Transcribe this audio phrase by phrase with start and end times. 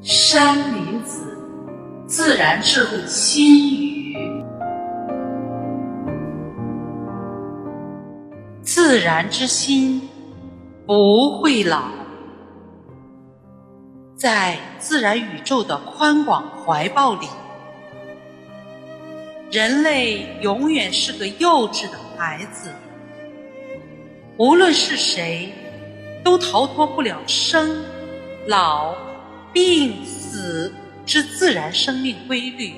[0.00, 1.36] 山林子，
[2.06, 4.44] 自然智慧心语。
[8.62, 10.08] 自然之心
[10.86, 11.82] 不会老，
[14.14, 17.26] 在自然宇宙的宽广怀抱里，
[19.50, 22.70] 人类永远是个幼稚的孩子。
[24.36, 25.52] 无论是谁，
[26.22, 27.82] 都逃脱不了生
[28.46, 29.07] 老。
[29.52, 30.72] 病死
[31.06, 32.74] 之自然生命规律，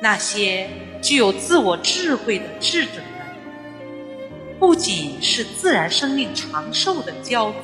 [0.00, 0.68] 那些
[1.02, 3.26] 具有自我智慧的智者们，
[4.58, 7.56] 不仅是自然生命长寿的骄子，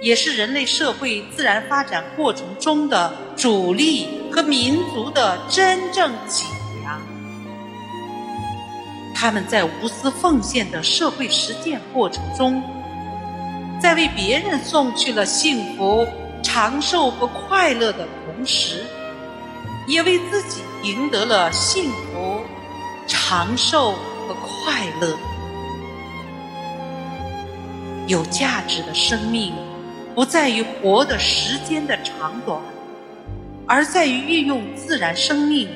[0.00, 6.44] 也是人类社会自然发展过程中的主力和民族的真正脊
[6.82, 7.02] 梁。
[9.12, 12.62] 他们在无私奉献的社会实践过程中。
[13.84, 16.08] 在为别人送去了幸福、
[16.42, 18.82] 长寿和快乐的同时，
[19.86, 22.40] 也为自己赢得了幸福、
[23.06, 25.14] 长寿和快乐。
[28.06, 29.52] 有价值的生命，
[30.14, 32.58] 不在于活的时间的长短，
[33.66, 35.68] 而在于运用自然生命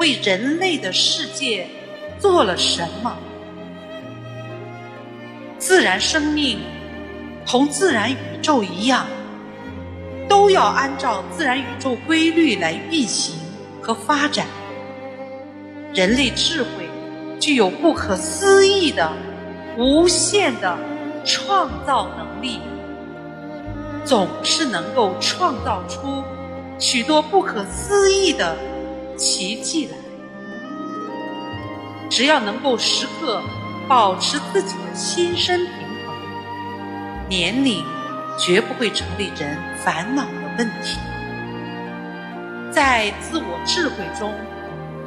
[0.00, 1.68] 为人类的世界
[2.18, 3.16] 做了什么。
[5.60, 6.58] 自然生命。
[7.46, 9.06] 同自然宇宙一样，
[10.28, 13.36] 都要按照自然宇宙规律来运行
[13.80, 14.46] 和发展。
[15.94, 16.68] 人类智慧
[17.38, 19.12] 具有不可思议的、
[19.78, 20.76] 无限的
[21.24, 22.58] 创造能力，
[24.04, 26.24] 总是能够创造出
[26.80, 28.56] 许多不可思议的
[29.16, 29.92] 奇迹来。
[32.10, 33.40] 只要能够时刻
[33.88, 35.85] 保持自己的心身。
[37.28, 37.84] 年龄
[38.38, 40.98] 绝不会成为人烦恼的问题，
[42.70, 44.32] 在自我智慧中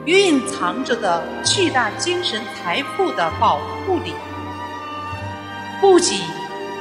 [0.06, 4.14] 蕴藏着的巨大精神财富的保护里，
[5.80, 6.20] 不仅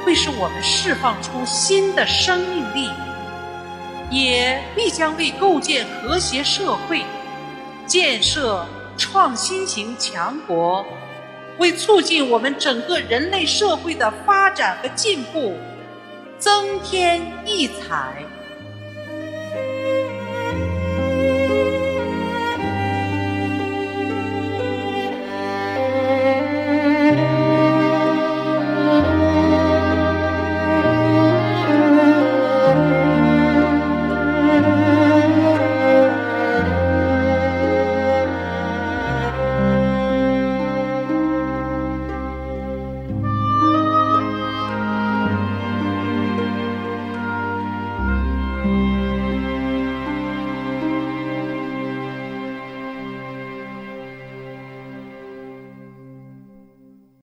[0.03, 2.89] 会使我们释放出新的生命力，
[4.09, 7.05] 也必将为构建和谐社会、
[7.85, 8.65] 建设
[8.97, 10.85] 创新型强国。
[11.59, 15.55] 为促进我们整个人类社会的发展和进步
[16.37, 18.23] 增添异彩。